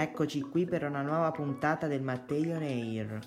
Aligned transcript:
Eccoci 0.00 0.42
qui 0.42 0.64
per 0.64 0.84
una 0.84 1.02
nuova 1.02 1.32
puntata 1.32 1.88
del 1.88 2.02
Matteo 2.02 2.56
Neir. 2.56 3.18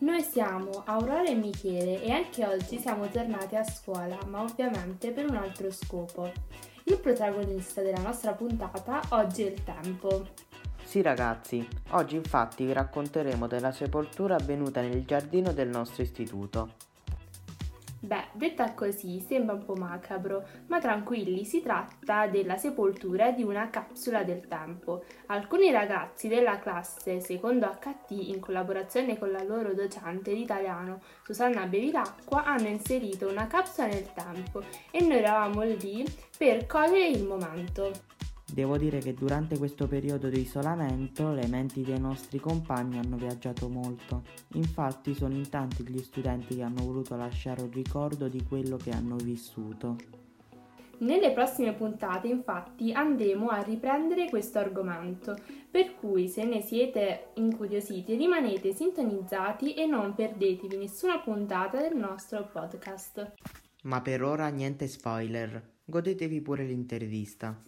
Noi 0.00 0.20
siamo 0.20 0.82
Aurora 0.84 1.24
e 1.26 1.34
Michele 1.34 2.02
e 2.02 2.10
anche 2.10 2.44
oggi 2.44 2.78
siamo 2.78 3.08
tornati 3.08 3.56
a 3.56 3.64
scuola, 3.64 4.18
ma 4.26 4.42
ovviamente 4.42 5.12
per 5.12 5.30
un 5.30 5.36
altro 5.36 5.70
scopo. 5.70 6.30
Il 6.82 6.98
protagonista 6.98 7.80
della 7.80 8.02
nostra 8.02 8.32
puntata 8.34 9.00
oggi 9.12 9.44
è 9.44 9.50
il 9.50 9.64
tempo. 9.64 10.26
Sì 10.84 11.00
ragazzi, 11.00 11.66
oggi 11.92 12.16
infatti 12.16 12.66
vi 12.66 12.74
racconteremo 12.74 13.46
della 13.46 13.72
sepoltura 13.72 14.34
avvenuta 14.34 14.82
nel 14.82 15.06
giardino 15.06 15.54
del 15.54 15.68
nostro 15.68 16.02
istituto. 16.02 16.74
Beh, 18.00 18.28
detta 18.32 18.74
così 18.74 19.18
sembra 19.18 19.56
un 19.56 19.64
po' 19.64 19.74
macabro, 19.74 20.46
ma 20.68 20.78
tranquilli, 20.78 21.44
si 21.44 21.60
tratta 21.60 22.28
della 22.28 22.56
sepoltura 22.56 23.32
di 23.32 23.42
una 23.42 23.70
capsula 23.70 24.22
del 24.22 24.46
tempo. 24.46 25.04
Alcuni 25.26 25.72
ragazzi 25.72 26.28
della 26.28 26.60
classe 26.60 27.20
secondo 27.20 27.66
HT, 27.66 28.10
in 28.10 28.38
collaborazione 28.38 29.18
con 29.18 29.32
la 29.32 29.42
loro 29.42 29.74
docente 29.74 30.32
di 30.32 30.42
italiano 30.42 31.00
Susanna 31.24 31.66
Bevilacqua, 31.66 32.44
hanno 32.44 32.68
inserito 32.68 33.28
una 33.28 33.48
capsula 33.48 33.88
nel 33.88 34.12
tempo 34.12 34.62
e 34.92 35.00
noi 35.00 35.18
eravamo 35.18 35.62
lì 35.62 36.04
per 36.36 36.66
cogliere 36.66 37.08
il 37.08 37.24
momento. 37.24 38.17
Devo 38.50 38.78
dire 38.78 38.98
che 38.98 39.12
durante 39.12 39.58
questo 39.58 39.86
periodo 39.86 40.28
di 40.28 40.40
isolamento 40.40 41.32
le 41.32 41.46
menti 41.46 41.82
dei 41.82 42.00
nostri 42.00 42.40
compagni 42.40 42.98
hanno 42.98 43.16
viaggiato 43.16 43.68
molto. 43.68 44.22
Infatti 44.54 45.14
sono 45.14 45.34
in 45.34 45.48
tanti 45.50 45.86
gli 45.86 45.98
studenti 45.98 46.56
che 46.56 46.62
hanno 46.62 46.82
voluto 46.82 47.14
lasciare 47.14 47.62
un 47.62 47.70
ricordo 47.70 48.26
di 48.26 48.42
quello 48.42 48.76
che 48.76 48.90
hanno 48.90 49.16
vissuto. 49.16 49.96
Nelle 51.00 51.30
prossime 51.32 51.74
puntate 51.74 52.26
infatti 52.26 52.90
andremo 52.90 53.48
a 53.50 53.62
riprendere 53.62 54.28
questo 54.28 54.58
argomento, 54.58 55.36
per 55.70 55.94
cui 55.94 56.26
se 56.26 56.44
ne 56.44 56.60
siete 56.60 57.28
incuriositi 57.34 58.16
rimanete 58.16 58.72
sintonizzati 58.72 59.74
e 59.74 59.86
non 59.86 60.14
perdetevi 60.14 60.76
nessuna 60.76 61.20
puntata 61.20 61.80
del 61.80 61.96
nostro 61.96 62.48
podcast. 62.50 63.34
Ma 63.82 64.00
per 64.00 64.24
ora 64.24 64.48
niente 64.48 64.88
spoiler, 64.88 65.62
godetevi 65.84 66.40
pure 66.40 66.64
l'intervista. 66.64 67.62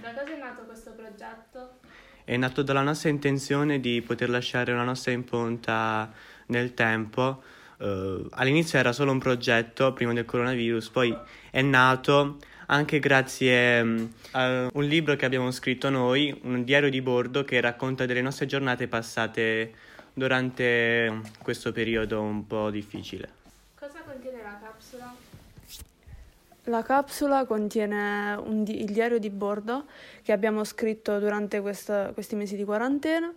Da 0.00 0.12
cosa 0.12 0.32
è 0.32 0.38
nato 0.38 0.62
questo 0.62 0.92
progetto? 0.92 1.78
È 2.24 2.36
nato 2.36 2.62
dalla 2.62 2.82
nostra 2.82 3.08
intenzione 3.08 3.80
di 3.80 4.00
poter 4.02 4.30
lasciare 4.30 4.72
una 4.72 4.84
nostra 4.84 5.12
impronta 5.12 6.12
nel 6.46 6.74
tempo. 6.74 7.42
Uh, 7.78 8.28
all'inizio 8.30 8.78
era 8.78 8.92
solo 8.92 9.10
un 9.10 9.18
progetto 9.18 9.92
prima 9.92 10.12
del 10.12 10.24
coronavirus, 10.24 10.88
poi 10.90 11.16
è 11.50 11.62
nato 11.62 12.38
anche 12.66 13.00
grazie 13.00 13.80
um, 13.80 14.12
a 14.32 14.68
un 14.72 14.84
libro 14.84 15.16
che 15.16 15.24
abbiamo 15.24 15.50
scritto 15.50 15.90
noi, 15.90 16.38
un 16.44 16.62
diario 16.62 16.90
di 16.90 17.02
bordo 17.02 17.44
che 17.44 17.60
racconta 17.60 18.06
delle 18.06 18.22
nostre 18.22 18.46
giornate 18.46 18.86
passate 18.86 19.74
durante 20.12 21.20
questo 21.42 21.72
periodo 21.72 22.20
un 22.20 22.46
po' 22.46 22.70
difficile. 22.70 23.28
Cosa 23.74 24.00
contiene 24.04 24.42
la 24.42 24.58
capsula? 24.62 25.31
La 26.66 26.82
capsula 26.82 27.44
contiene 27.44 28.40
di- 28.62 28.82
il 28.82 28.92
diario 28.92 29.18
di 29.18 29.30
bordo 29.30 29.86
che 30.22 30.30
abbiamo 30.30 30.62
scritto 30.62 31.18
durante 31.18 31.60
questa, 31.60 32.12
questi 32.12 32.36
mesi 32.36 32.54
di 32.54 32.62
quarantena, 32.62 33.32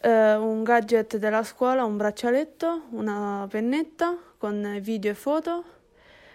eh, 0.00 0.34
un 0.34 0.64
gadget 0.64 1.16
della 1.16 1.44
scuola, 1.44 1.84
un 1.84 1.96
braccialetto, 1.96 2.86
una 2.90 3.46
pennetta 3.48 4.18
con 4.36 4.78
video 4.80 5.12
e 5.12 5.14
foto, 5.14 5.64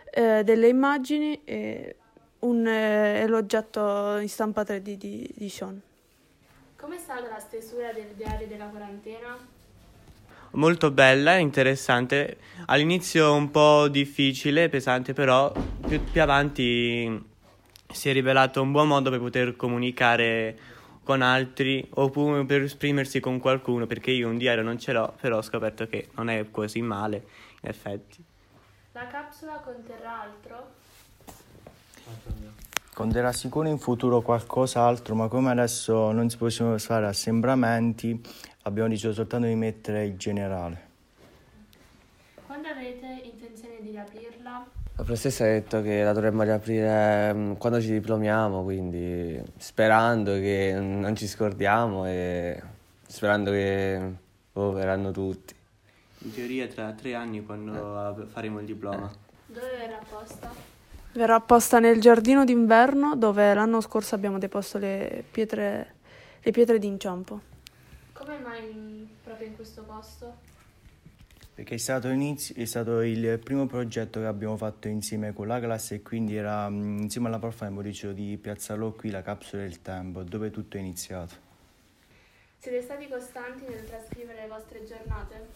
eh, 0.09 0.43
delle 0.45 0.69
immagini 0.69 1.41
e, 1.43 1.97
un, 2.39 2.65
eh, 2.65 3.27
l'oggetto 3.27 4.15
in 4.17 4.29
stampa 4.29 4.63
3D 4.63 4.95
di, 4.95 5.29
di 5.35 5.49
Sean. 5.49 5.81
Com'è 6.77 6.97
stata 6.97 7.27
la 7.27 7.39
stesura 7.39 7.91
del 7.91 8.07
diario 8.15 8.47
della 8.47 8.67
quarantena? 8.67 9.37
molto 10.51 10.91
bella, 10.91 11.37
interessante. 11.37 12.37
All'inizio 12.65 13.33
un 13.33 13.51
po' 13.51 13.87
difficile, 13.87 14.69
pesante, 14.69 15.13
però 15.13 15.51
più, 15.91 16.01
più 16.05 16.21
avanti 16.21 17.29
si 17.91 18.09
è 18.09 18.13
rivelato 18.13 18.61
un 18.61 18.71
buon 18.71 18.87
modo 18.87 19.09
per 19.09 19.19
poter 19.19 19.57
comunicare 19.57 20.57
con 21.03 21.21
altri 21.21 21.85
oppure 21.95 22.45
per 22.45 22.61
esprimersi 22.61 23.19
con 23.19 23.39
qualcuno, 23.39 23.87
perché 23.87 24.11
io 24.11 24.29
un 24.29 24.37
diario 24.37 24.63
non 24.63 24.79
ce 24.79 24.93
l'ho, 24.93 25.13
però 25.19 25.39
ho 25.39 25.41
scoperto 25.41 25.87
che 25.87 26.07
non 26.15 26.29
è 26.29 26.49
così 26.49 26.81
male, 26.81 27.25
in 27.61 27.69
effetti. 27.69 28.23
La 28.93 29.05
capsula 29.07 29.55
conterrà 29.55 30.21
altro? 30.21 30.69
Conterrà 32.93 33.33
sicuro 33.33 33.67
in 33.67 33.77
futuro 33.77 34.21
qualcos'altro, 34.21 35.13
ma 35.13 35.27
come 35.27 35.51
adesso 35.51 36.13
non 36.13 36.29
si 36.29 36.37
possono 36.37 36.77
fare 36.77 37.07
assembramenti, 37.07 38.17
abbiamo 38.61 38.87
deciso 38.87 39.11
soltanto 39.11 39.47
di 39.47 39.55
mettere 39.55 40.05
il 40.05 40.15
generale. 40.15 40.87
Quando 42.45 42.69
avete 42.69 43.23
intenzione 43.25 43.81
di 43.81 43.89
riaprirla? 43.89 44.79
La 45.01 45.07
professoressa 45.07 45.45
ha 45.45 45.47
detto 45.47 45.81
che 45.81 46.03
la 46.03 46.13
dovremmo 46.13 46.43
riaprire 46.43 47.33
mm, 47.33 47.53
quando 47.53 47.81
ci 47.81 47.89
diplomiamo, 47.89 48.61
quindi 48.61 49.41
sperando 49.57 50.33
che 50.33 50.77
non 50.79 51.15
ci 51.15 51.25
scordiamo 51.25 52.05
e 52.05 52.61
sperando 53.07 53.49
che 53.49 53.99
oh, 54.53 54.71
verranno 54.73 55.09
tutti. 55.09 55.55
In 56.19 56.31
teoria 56.31 56.67
tra 56.67 56.91
tre 56.91 57.15
anni 57.15 57.43
quando 57.43 58.27
faremo 58.31 58.59
il 58.59 58.67
diploma. 58.67 59.11
Dove 59.47 59.69
verrà 59.75 59.99
posta? 60.07 60.53
Verrà 61.13 61.39
posta 61.39 61.79
nel 61.79 61.99
giardino 61.99 62.45
d'inverno 62.45 63.15
dove 63.15 63.55
l'anno 63.55 63.81
scorso 63.81 64.13
abbiamo 64.13 64.37
deposto 64.37 64.77
le 64.77 65.23
pietre, 65.31 65.95
le 66.41 66.51
pietre 66.51 66.77
d'inciampo. 66.77 67.41
Come 68.13 68.37
mai 68.37 69.09
proprio 69.23 69.47
in 69.47 69.55
questo 69.55 69.81
posto? 69.81 70.49
Perché 71.61 71.75
è 71.75 71.77
stato, 71.77 72.07
inizio, 72.07 72.55
è 72.55 72.65
stato 72.65 73.01
il 73.01 73.37
primo 73.37 73.67
progetto 73.67 74.19
che 74.19 74.25
abbiamo 74.25 74.57
fatto 74.57 74.87
insieme 74.87 75.31
con 75.31 75.45
la 75.45 75.59
classe 75.59 75.93
e 75.93 76.01
quindi 76.01 76.35
era 76.35 76.67
mm, 76.67 77.01
insieme 77.03 77.27
alla 77.27 77.37
prof 77.37 77.61
abbiamo 77.61 77.83
deciso 77.83 78.13
di 78.13 78.35
piazzarlo 78.41 78.93
qui, 78.93 79.11
la 79.11 79.21
capsula 79.21 79.61
del 79.61 79.79
tempo, 79.83 80.23
dove 80.23 80.49
tutto 80.49 80.77
è 80.77 80.79
iniziato. 80.79 81.35
Siete 82.57 82.81
stati 82.81 83.07
costanti 83.07 83.65
nel 83.69 83.85
trascrivere 83.85 84.41
le 84.41 84.47
vostre 84.47 84.83
giornate? 84.87 85.47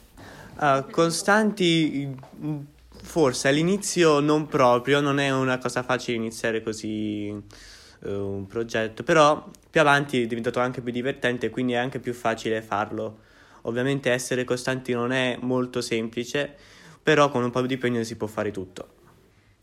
Uh, 0.60 0.92
costanti 0.92 2.16
mm, 2.40 2.60
forse 3.02 3.48
all'inizio 3.48 4.20
non 4.20 4.46
proprio, 4.46 5.00
non 5.00 5.18
è 5.18 5.32
una 5.32 5.58
cosa 5.58 5.82
facile 5.82 6.18
iniziare 6.18 6.62
così 6.62 7.30
uh, 7.32 8.10
un 8.10 8.46
progetto, 8.46 9.02
però 9.02 9.44
più 9.72 9.82
avanti 9.82 10.22
è 10.22 10.28
diventato 10.28 10.60
anche 10.60 10.82
più 10.82 10.92
divertente, 10.92 11.50
quindi 11.50 11.74
è 11.74 11.78
anche 11.78 11.98
più 11.98 12.14
facile 12.14 12.62
farlo. 12.62 13.24
Ovviamente 13.68 14.12
essere 14.12 14.44
costanti 14.44 14.94
non 14.94 15.12
è 15.12 15.38
molto 15.42 15.82
semplice, 15.82 16.54
però 17.02 17.30
con 17.30 17.44
un 17.44 17.52
po' 17.52 17.62
di 17.62 17.74
impegno 17.74 18.04
si 18.04 18.16
può 18.16 18.28
fare 18.28 18.52
tutto. 18.52 18.94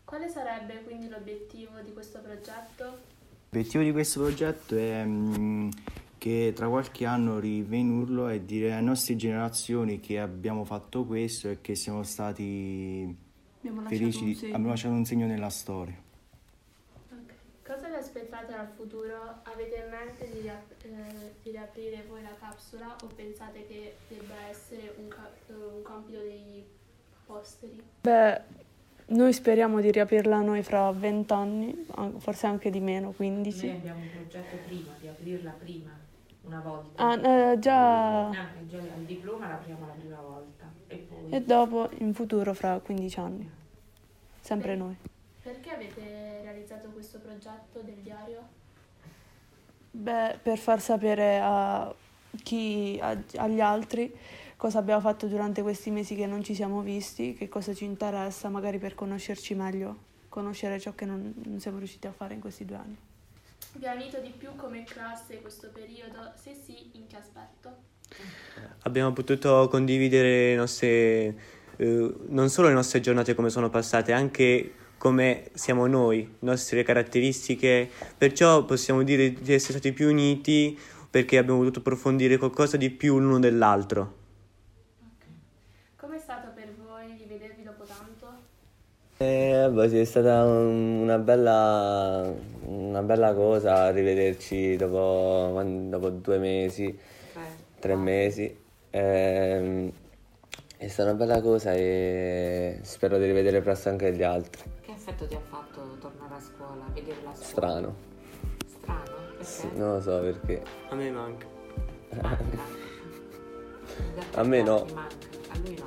Quale 0.05 0.29
sarebbe 0.29 0.81
quindi 0.83 1.09
l'obiettivo 1.09 1.79
di 1.83 1.91
questo 1.91 2.19
progetto? 2.19 2.99
L'obiettivo 3.49 3.83
di 3.83 3.91
questo 3.91 4.21
progetto 4.21 4.75
è 4.75 5.03
mh, 5.03 5.69
che 6.17 6.53
tra 6.55 6.67
qualche 6.67 7.05
anno 7.05 7.39
rivenurlo 7.39 8.29
e 8.29 8.45
dire 8.45 8.71
alle 8.73 8.81
nostre 8.81 9.15
generazioni 9.15 9.99
che 9.99 10.19
abbiamo 10.19 10.63
fatto 10.63 11.03
questo 11.03 11.49
e 11.49 11.57
che 11.61 11.75
siamo 11.75 12.03
stati 12.03 13.31
Abbiamo 13.59 13.87
felici, 13.87 14.37
abbiamo 14.45 14.69
lasciato 14.69 14.93
un 14.93 15.05
segno 15.05 15.25
nella 15.25 15.49
storia. 15.49 15.95
Okay. 17.09 17.35
Cosa 17.65 17.87
vi 17.87 17.95
aspettate 17.95 18.53
al 18.53 18.67
futuro? 18.75 19.39
Avete 19.43 19.75
in 19.75 19.89
mente 19.89 20.29
di, 20.31 20.47
eh, 20.47 21.33
di, 21.71 21.89
riaprire 21.89 22.03
voi 22.07 22.21
la 22.21 22.35
capsula 22.39 22.95
o 23.03 23.07
pensate 23.15 23.65
che 23.67 23.95
debba 24.07 24.47
essere 24.49 24.93
un, 24.97 25.07
ca- 25.07 25.31
un 25.47 25.81
compito 25.81 26.19
dei 26.19 26.65
posteri? 27.25 27.81
Beh, 28.01 28.41
noi 29.07 29.33
speriamo 29.33 29.79
di 29.79 29.91
riaprirla 29.91 30.41
noi 30.41 30.63
fra 30.63 30.91
vent'anni, 30.91 31.87
forse 32.17 32.47
anche 32.47 32.69
di 32.69 32.79
meno, 32.79 33.11
15. 33.11 33.65
Noi 33.67 33.75
abbiamo 33.75 33.99
un 34.01 34.09
progetto 34.11 34.57
prima, 34.65 34.91
di 34.99 35.07
aprirla 35.07 35.51
prima, 35.51 35.91
una 36.41 36.59
volta. 36.59 37.03
Ah, 37.03 37.51
eh, 37.51 37.59
già... 37.59 38.29
Ah, 38.29 38.47
già 38.67 38.77
al 38.77 39.03
diploma 39.05 39.47
l'apriamo 39.47 39.85
la 39.87 39.93
prima 39.93 40.21
volta 40.21 40.71
e 40.87 40.95
poi... 40.97 41.29
E 41.29 41.41
dopo, 41.41 41.89
in 41.99 42.13
futuro, 42.13 42.53
fra 42.53 42.79
15 42.79 43.19
anni. 43.19 43.49
Sempre 44.41 44.75
noi. 44.75 44.95
Perché 45.41 45.69
avete 45.71 46.41
realizzato 46.41 46.89
questo 46.89 47.19
progetto 47.19 47.81
del 47.81 47.95
diario? 47.95 48.61
Beh, 49.95 50.39
per 50.41 50.57
far 50.57 50.81
sapere 50.81 51.39
a 51.39 51.93
chi, 52.41 52.97
a, 52.99 53.15
agli 53.35 53.61
altri 53.61 54.11
cosa 54.57 54.79
abbiamo 54.79 55.01
fatto 55.01 55.27
durante 55.27 55.61
questi 55.61 55.91
mesi 55.91 56.15
che 56.15 56.25
non 56.25 56.43
ci 56.43 56.55
siamo 56.55 56.81
visti, 56.81 57.35
che 57.35 57.47
cosa 57.47 57.75
ci 57.75 57.85
interessa, 57.85 58.49
magari 58.49 58.79
per 58.79 58.95
conoscerci 58.95 59.53
meglio, 59.53 59.97
conoscere 60.29 60.79
ciò 60.79 60.95
che 60.95 61.05
non, 61.05 61.31
non 61.43 61.59
siamo 61.59 61.77
riusciti 61.77 62.07
a 62.07 62.11
fare 62.11 62.33
in 62.33 62.39
questi 62.39 62.65
due 62.65 62.77
anni. 62.77 62.97
Vi 63.73 63.85
ha 63.85 63.93
unito 63.93 64.19
di 64.19 64.33
più 64.35 64.55
come 64.55 64.83
classe 64.83 65.41
questo 65.41 65.69
periodo? 65.71 66.31
Se 66.41 66.55
sì, 66.55 66.89
in 66.93 67.05
che 67.05 67.17
aspetto? 67.17 67.75
Abbiamo 68.83 69.13
potuto 69.13 69.67
condividere 69.69 70.49
le 70.49 70.55
nostre, 70.55 70.87
eh, 71.75 72.13
non 72.29 72.49
solo 72.49 72.67
le 72.69 72.73
nostre 72.73 72.99
giornate 72.99 73.35
come 73.35 73.51
sono 73.51 73.69
passate, 73.69 74.11
anche 74.11 74.73
come 75.03 75.49
siamo 75.51 75.85
noi, 75.85 76.35
nostre 76.39 76.81
caratteristiche, 76.81 77.89
perciò 78.17 78.63
possiamo 78.63 79.03
dire 79.03 79.33
di 79.33 79.51
essere 79.51 79.73
stati 79.79 79.91
più 79.91 80.07
uniti, 80.07 80.79
perché 81.09 81.37
abbiamo 81.37 81.57
voluto 81.59 81.79
approfondire 81.79 82.37
qualcosa 82.37 82.77
di 82.77 82.89
più 82.89 83.19
l'uno 83.19 83.37
dell'altro. 83.37 84.13
Com'è 85.97 86.17
stato 86.17 86.51
per 86.55 86.73
voi 86.81 87.17
rivedervi 87.17 87.63
dopo 87.63 87.83
tanto? 87.83 88.27
Eh, 89.17 89.69
beh, 89.69 89.89
sì, 89.89 89.97
è 89.99 90.05
stata 90.05 90.45
un- 90.45 91.01
una 91.01 91.17
bella, 91.17 92.33
una 92.67 93.01
bella 93.01 93.33
cosa 93.33 93.89
rivederci 93.91 94.77
dopo, 94.77 95.61
dopo 95.89 96.11
due 96.11 96.37
mesi, 96.37 96.97
tre 97.77 97.95
mesi. 97.97 98.55
Ehm, 98.91 99.91
è 100.83 100.87
stata 100.89 101.11
una 101.11 101.17
bella 101.17 101.41
cosa 101.41 101.71
e 101.73 102.79
spero 102.81 103.17
di 103.17 103.23
rivedere 103.25 103.61
presto 103.61 103.87
anche 103.87 104.11
gli 104.13 104.21
altri. 104.21 104.63
Che 104.81 104.91
effetto 104.91 105.25
ti 105.25 105.33
ha 105.35 105.39
fatto 105.39 105.95
tornare 105.97 106.35
a 106.35 106.41
scuola, 106.41 106.83
vedere 106.91 107.21
la 107.23 107.33
scuola? 107.33 107.69
Strano. 107.69 107.95
Strano? 108.67 109.03
Perché? 109.37 109.43
Sì, 109.45 109.69
non 109.75 109.93
lo 109.93 110.01
so 110.01 110.19
perché. 110.19 110.63
A 110.89 110.95
me 110.95 111.09
manca. 111.09 111.45
Manca. 112.21 112.57
A 114.33 114.43
me 114.43 114.61
no. 114.61 114.85
Manca, 114.93 115.15
a 115.53 115.57
lui 115.63 115.77
no. 115.79 115.85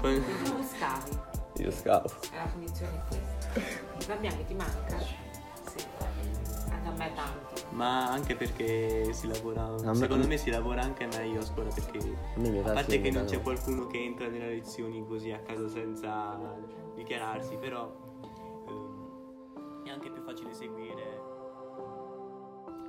Quindi 0.00 0.32
tu 0.44 0.64
scavi, 0.64 1.18
Io 1.62 1.70
scavo. 1.70 2.08
e 2.32 2.36
la 2.36 2.50
punizione 2.50 2.92
è 2.96 3.00
questa. 3.08 3.60
Fabiano 3.98 4.36
che 4.38 4.44
ti 4.46 4.54
manca? 4.54 4.98
Sì. 4.98 5.84
Ma 7.70 8.10
anche 8.10 8.34
perché 8.34 9.12
si 9.12 9.28
lavora, 9.28 9.68
me- 9.68 9.94
secondo 9.94 10.26
me 10.26 10.36
si 10.36 10.50
lavora 10.50 10.82
anche 10.82 11.06
meglio 11.06 11.40
a 11.40 11.44
scuola 11.44 11.70
perché 11.72 11.98
A 11.98 12.70
a 12.70 12.72
parte 12.72 13.00
che 13.00 13.10
non 13.10 13.24
c'è 13.24 13.40
qualcuno 13.40 13.86
che 13.86 14.02
entra 14.02 14.28
nelle 14.28 14.48
lezioni 14.48 15.06
così 15.06 15.30
a 15.30 15.38
caso 15.40 15.68
senza 15.68 16.38
dichiararsi, 16.94 17.56
però 17.56 17.90
ehm, 18.66 19.84
è 19.84 19.90
anche 19.90 20.10
più 20.10 20.22
facile 20.22 20.52
seguire. 20.52 21.28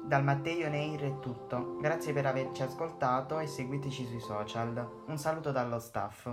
Dal 0.04 0.24
Matteo 0.24 0.68
Neir 0.68 1.02
è 1.02 1.20
tutto. 1.20 1.78
Grazie 1.80 2.12
per 2.12 2.26
averci 2.26 2.64
ascoltato 2.64 3.40
e 3.40 3.48
seguiteci 3.48 4.06
sui 4.08 4.20
social. 4.20 5.04
Un 5.06 5.18
saluto 5.18 5.52
dallo 5.52 5.80
staff. 5.80 6.28